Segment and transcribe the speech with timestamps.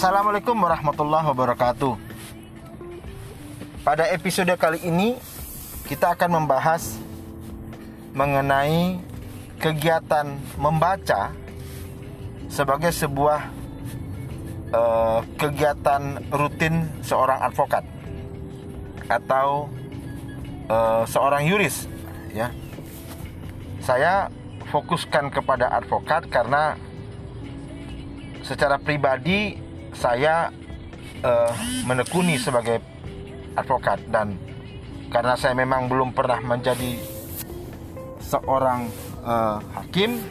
[0.00, 1.92] Assalamualaikum warahmatullahi wabarakatuh.
[3.84, 5.20] Pada episode kali ini
[5.84, 6.96] kita akan membahas
[8.16, 8.96] mengenai
[9.60, 11.36] kegiatan membaca
[12.48, 13.52] sebagai sebuah
[14.72, 17.84] uh, kegiatan rutin seorang advokat
[19.04, 19.68] atau
[20.72, 21.84] uh, seorang yuris
[22.32, 22.48] ya.
[23.84, 24.32] Saya
[24.72, 26.80] fokuskan kepada advokat karena
[28.40, 30.54] secara pribadi saya
[31.24, 31.52] uh,
[31.84, 32.80] menekuni sebagai
[33.58, 34.38] advokat dan
[35.10, 37.02] karena saya memang belum pernah menjadi
[38.22, 38.86] seorang
[39.26, 40.22] uh, hakim,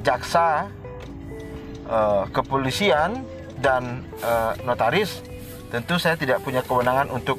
[0.00, 0.72] jaksa,
[1.84, 3.20] uh, kepolisian
[3.60, 5.20] dan uh, notaris,
[5.68, 7.36] tentu saya tidak punya kewenangan untuk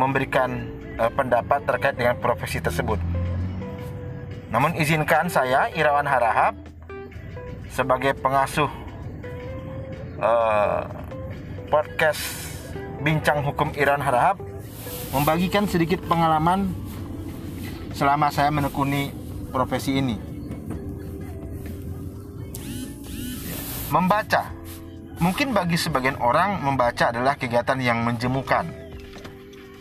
[0.00, 0.64] memberikan
[0.96, 2.96] uh, pendapat terkait dengan profesi tersebut.
[4.48, 6.56] Namun izinkan saya Irawan Harahap
[7.68, 8.72] sebagai pengasuh
[10.18, 10.84] uh,
[11.70, 12.20] podcast
[13.02, 14.42] Bincang Hukum Iran Harahap
[15.14, 16.70] membagikan sedikit pengalaman
[17.94, 19.10] selama saya menekuni
[19.50, 20.18] profesi ini.
[23.88, 24.58] Membaca
[25.18, 28.70] Mungkin bagi sebagian orang membaca adalah kegiatan yang menjemukan.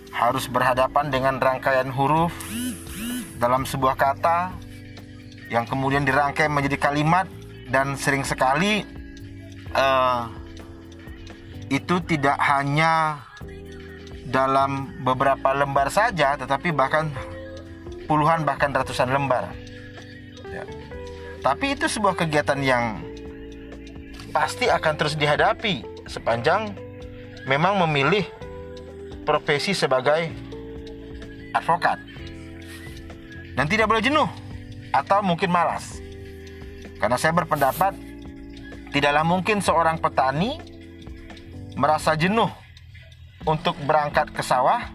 [0.09, 2.33] Harus berhadapan dengan rangkaian huruf
[3.37, 4.57] dalam sebuah kata
[5.53, 7.29] yang kemudian dirangkai menjadi kalimat
[7.69, 8.81] dan sering sekali
[9.75, 10.31] uh,
[11.67, 13.23] itu tidak hanya
[14.27, 17.11] dalam beberapa lembar saja, tetapi bahkan
[18.07, 19.51] puluhan bahkan ratusan lembar.
[20.47, 20.63] Ya.
[21.43, 23.03] Tapi itu sebuah kegiatan yang
[24.31, 26.75] pasti akan terus dihadapi sepanjang
[27.47, 28.27] memang memilih
[29.23, 30.31] profesi sebagai
[31.55, 31.99] advokat.
[33.55, 34.29] Dan tidak boleh jenuh
[34.93, 35.99] atau mungkin malas.
[37.01, 38.06] Karena saya berpendapat
[38.97, 40.57] tidaklah mungkin seorang petani
[41.77, 42.49] merasa jenuh
[43.45, 44.89] untuk berangkat ke sawah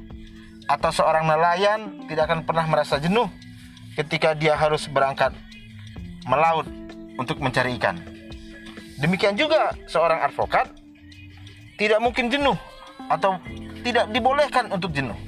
[0.66, 3.30] atau seorang nelayan tidak akan pernah merasa jenuh
[3.94, 5.30] ketika dia harus berangkat
[6.26, 6.66] melaut
[7.14, 8.02] untuk mencari ikan.
[8.98, 10.66] Demikian juga seorang advokat
[11.78, 12.58] tidak mungkin jenuh
[13.06, 13.38] atau
[13.86, 15.18] tidak dibolehkan untuk jenuh.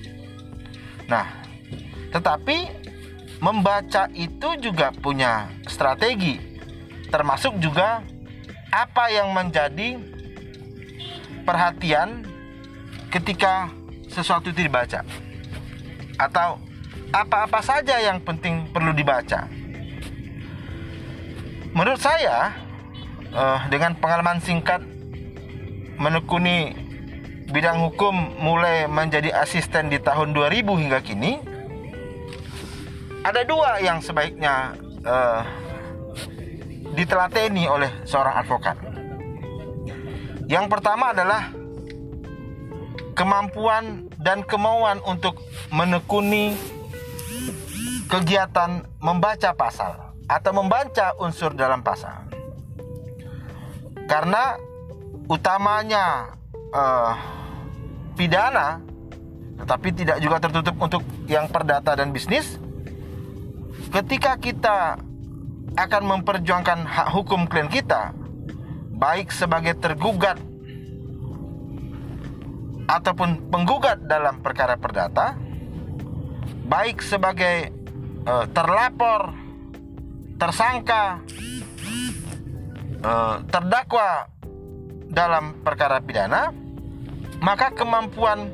[1.06, 1.30] Nah,
[2.10, 2.74] tetapi
[3.38, 6.42] membaca itu juga punya strategi,
[7.14, 8.02] termasuk juga
[8.74, 10.02] apa yang menjadi
[11.46, 12.26] perhatian
[13.14, 13.70] ketika
[14.10, 15.06] sesuatu itu dibaca,
[16.18, 16.58] atau
[17.14, 19.46] apa-apa saja yang penting perlu dibaca.
[21.70, 22.50] Menurut saya,
[23.30, 24.82] uh, dengan pengalaman singkat
[25.94, 26.74] menekuni
[27.54, 31.38] bidang hukum mulai menjadi asisten di tahun 2000 hingga kini
[33.22, 34.74] ada dua yang sebaiknya
[35.06, 35.46] uh,
[36.94, 38.76] ditelateni oleh seorang advokat.
[40.46, 41.50] Yang pertama adalah
[43.14, 45.38] kemampuan dan kemauan untuk
[45.70, 46.54] menekuni
[48.10, 52.28] kegiatan membaca pasal atau membaca unsur dalam pasal
[54.04, 54.60] karena
[55.28, 56.36] utamanya
[56.72, 57.12] uh,
[58.16, 58.80] pidana
[59.64, 62.60] tetapi tidak juga tertutup untuk yang perdata dan bisnis
[63.88, 65.00] ketika kita
[65.74, 68.14] akan memperjuangkan hak hukum klien kita
[68.94, 70.38] baik sebagai tergugat
[72.86, 75.34] ataupun penggugat dalam perkara perdata
[76.68, 77.74] baik sebagai
[78.28, 79.34] uh, terlapor
[80.38, 81.24] tersangka
[83.04, 84.32] Eh, terdakwa
[85.12, 86.56] dalam perkara pidana,
[87.44, 88.48] maka kemampuan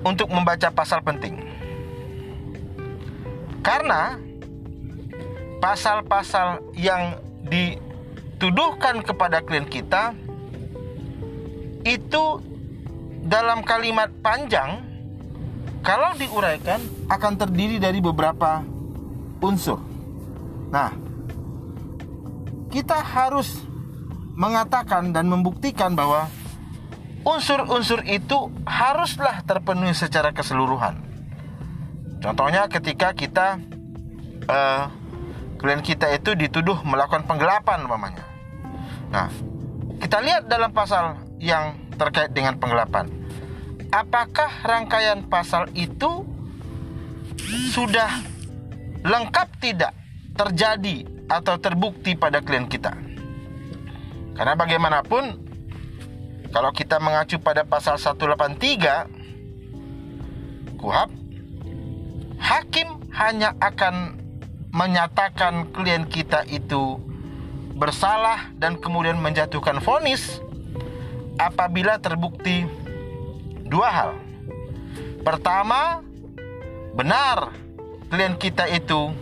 [0.00, 1.36] untuk membaca pasal penting.
[3.60, 4.16] Karena
[5.62, 10.10] pasal-pasal yang dituduhkan kepada klien kita
[11.86, 12.42] itu
[13.22, 14.82] dalam kalimat panjang
[15.86, 18.66] kalau diuraikan akan terdiri dari beberapa
[19.38, 19.78] unsur.
[20.74, 20.90] Nah,
[22.74, 23.62] kita harus
[24.34, 26.26] mengatakan dan membuktikan bahwa
[27.22, 30.98] unsur-unsur itu haruslah terpenuhi secara keseluruhan.
[32.22, 33.58] Contohnya ketika kita
[34.46, 35.01] uh,
[35.62, 38.26] klien kita itu dituduh melakukan penggelapan umpamanya.
[39.14, 39.30] Nah,
[40.02, 43.06] kita lihat dalam pasal yang terkait dengan penggelapan.
[43.94, 46.26] Apakah rangkaian pasal itu
[47.70, 48.10] sudah
[49.06, 49.94] lengkap tidak
[50.34, 52.96] terjadi atau terbukti pada klien kita.
[54.32, 55.36] Karena bagaimanapun
[56.52, 61.10] kalau kita mengacu pada pasal 183 KUHAP
[62.42, 64.21] hakim hanya akan
[64.72, 66.96] menyatakan klien kita itu
[67.76, 70.40] bersalah dan kemudian menjatuhkan vonis
[71.36, 72.64] apabila terbukti
[73.68, 74.10] dua hal.
[75.20, 76.00] Pertama,
[76.96, 77.52] benar
[78.08, 79.12] klien kita itu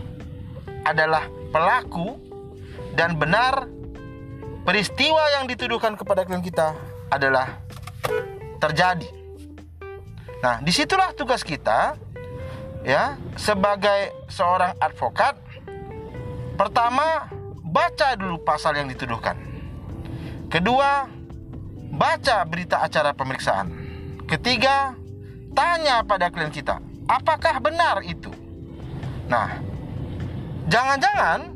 [0.87, 2.19] adalah pelaku
[2.95, 3.67] dan benar
[4.63, 6.79] peristiwa yang dituduhkan kepada klien kita
[7.11, 7.59] adalah
[8.63, 9.09] terjadi.
[10.41, 11.99] Nah, di situlah tugas kita
[12.85, 15.37] ya sebagai seorang advokat.
[16.57, 17.29] Pertama,
[17.65, 19.37] baca dulu pasal yang dituduhkan.
[20.51, 21.09] Kedua,
[21.95, 23.73] baca berita acara pemeriksaan.
[24.29, 24.93] Ketiga,
[25.57, 26.79] tanya pada klien kita,
[27.09, 28.31] apakah benar itu?
[29.31, 29.63] Nah,
[30.69, 31.55] jangan-jangan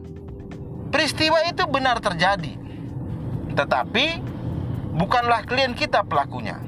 [0.90, 2.54] peristiwa itu benar terjadi,
[3.54, 4.22] tetapi
[4.94, 6.58] bukanlah klien kita pelakunya,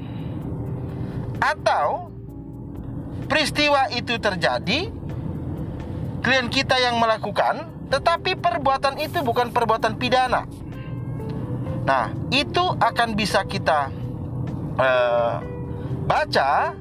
[1.39, 2.06] atau
[3.27, 4.89] peristiwa itu terjadi,
[6.23, 10.47] klien kita yang melakukan, tetapi perbuatan itu bukan perbuatan pidana.
[11.87, 13.87] Nah, itu akan bisa kita
[14.75, 15.39] uh,
[16.03, 16.75] baca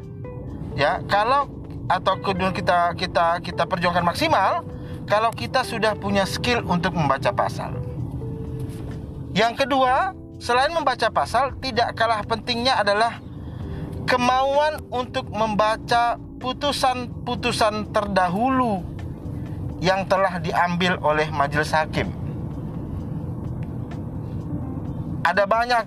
[0.74, 1.46] ya kalau
[1.86, 4.66] atau kemudian kita kita kita perjuangkan maksimal
[5.06, 7.78] kalau kita sudah punya skill untuk membaca pasal.
[9.36, 13.22] Yang kedua, selain membaca pasal, tidak kalah pentingnya adalah
[14.08, 18.86] kemauan untuk membaca putusan-putusan terdahulu
[19.82, 22.06] yang telah diambil oleh majelis hakim.
[25.26, 25.84] Ada banyak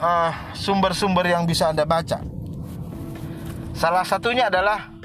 [0.00, 2.24] uh, sumber-sumber yang bisa Anda baca.
[3.76, 4.96] Salah satunya adalah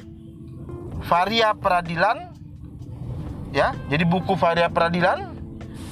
[1.03, 2.31] Varia Peradilan
[3.51, 3.75] ya.
[3.91, 5.35] Jadi buku Varia Peradilan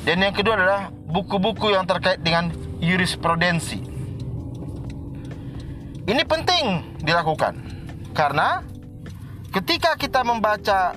[0.07, 2.47] dan yang kedua adalah buku-buku yang terkait dengan
[2.79, 3.91] jurisprudensi.
[6.07, 7.59] Ini penting dilakukan
[8.15, 8.71] karena
[9.51, 10.95] ketika kita membaca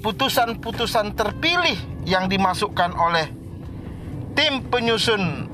[0.00, 3.26] putusan-putusan terpilih yang dimasukkan oleh
[4.38, 5.50] tim penyusun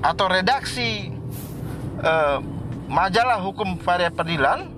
[0.00, 1.12] atau redaksi
[2.00, 2.40] uh,
[2.88, 4.72] majalah hukum varia peradilan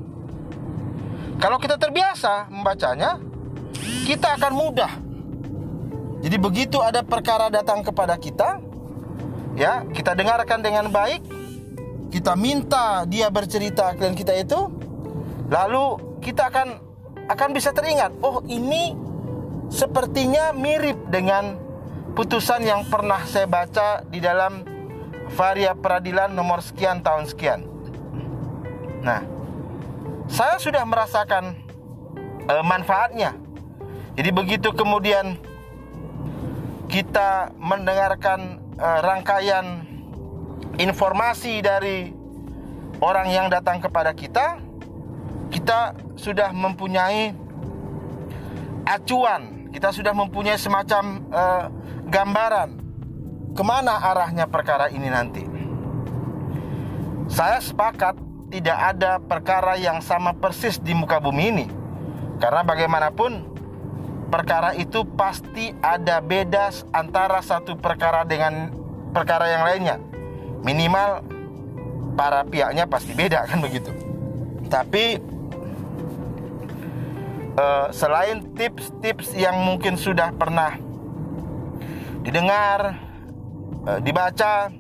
[1.39, 3.19] kalau kita terbiasa membacanya
[4.05, 4.93] kita akan mudah.
[6.25, 8.59] Jadi begitu ada perkara datang kepada kita
[9.55, 11.23] ya kita dengarkan dengan baik
[12.11, 14.73] kita minta dia bercerita klien kita itu
[15.53, 16.84] lalu kita akan
[17.29, 18.93] akan bisa teringat oh ini
[19.73, 21.57] sepertinya mirip dengan
[22.15, 24.63] putusan yang pernah saya baca di dalam
[25.35, 27.61] Varia Peradilan nomor sekian tahun sekian.
[29.03, 29.25] Nah,
[30.31, 31.59] saya sudah merasakan
[32.47, 33.35] uh, manfaatnya.
[34.15, 35.35] Jadi begitu kemudian
[36.87, 39.83] kita mendengarkan uh, rangkaian
[40.79, 42.15] informasi dari
[43.03, 44.63] orang yang datang kepada kita,
[45.55, 47.31] kita sudah mempunyai
[48.83, 51.71] acuan, kita sudah mempunyai semacam uh,
[52.11, 52.75] gambaran
[53.55, 55.47] ke mana arahnya perkara ini nanti.
[57.31, 58.19] Saya sepakat
[58.51, 61.67] tidak ada perkara yang sama persis di muka bumi ini.
[62.43, 63.47] Karena bagaimanapun
[64.29, 68.75] perkara itu pasti ada beda antara satu perkara dengan
[69.15, 69.97] perkara yang lainnya.
[70.67, 71.23] Minimal
[72.19, 73.95] para pihaknya pasti beda kan begitu.
[74.69, 75.34] Tapi
[77.57, 80.77] uh, selain tips-tips yang mungkin sudah pernah
[82.25, 83.05] didengar
[83.85, 84.73] Eh, dibaca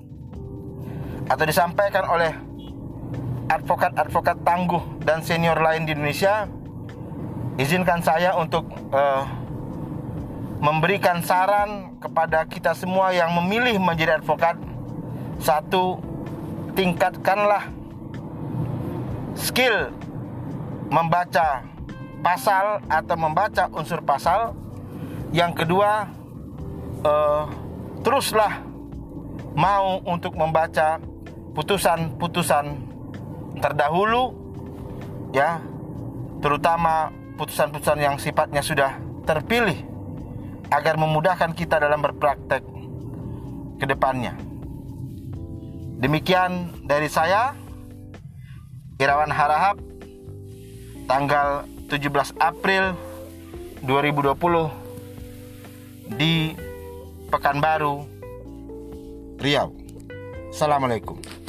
[1.28, 2.32] atau disampaikan oleh
[3.52, 6.48] advokat-advokat tangguh dan senior lain di Indonesia,
[7.60, 8.64] izinkan saya untuk
[8.96, 9.28] uh,
[10.64, 14.56] memberikan saran kepada kita semua yang memilih menjadi advokat.
[15.36, 16.00] Satu,
[16.72, 17.68] tingkatkanlah
[19.36, 19.92] skill
[20.88, 21.60] membaca
[22.24, 24.56] pasal atau membaca unsur pasal.
[25.36, 26.08] Yang kedua,
[27.04, 27.44] uh,
[28.00, 28.64] teruslah
[29.52, 30.98] mau untuk membaca
[31.52, 32.80] putusan-putusan
[33.62, 34.34] terdahulu
[35.30, 35.62] ya
[36.42, 39.78] terutama putusan-putusan yang sifatnya sudah terpilih
[40.70, 42.62] agar memudahkan kita dalam berpraktek
[43.78, 44.34] ke depannya.
[46.02, 47.54] Demikian dari saya
[48.98, 49.78] Irawan Harahap
[51.06, 52.98] tanggal 17 April
[53.86, 56.50] 2020 di
[57.30, 58.02] Pekanbaru
[59.38, 59.70] Riau.
[60.50, 61.43] Assalamualaikum.